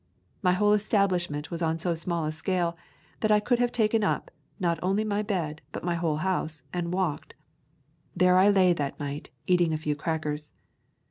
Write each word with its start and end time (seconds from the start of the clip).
My 0.41 0.53
whole 0.53 0.73
establishment 0.73 1.51
was 1.51 1.61
on 1.61 1.77
so 1.77 1.93
small 1.93 2.25
a 2.25 2.31
scale 2.31 2.75
that 3.19 3.29
I 3.31 3.39
could 3.39 3.59
have 3.59 3.71
taken 3.71 4.03
up, 4.03 4.31
not 4.59 4.79
only 4.81 5.03
my 5.03 5.21
bed, 5.21 5.61
but 5.71 5.83
my 5.83 5.93
whole 5.93 6.17
house, 6.25 6.63
and 6.73 6.91
walked. 6.91 7.35
There 8.15 8.39
I 8.39 8.49
lay 8.49 8.73
that 8.73 8.99
night, 8.99 9.29
eating 9.45 9.73
a 9.73 9.77
few 9.77 9.95
crackers. 9.95 10.53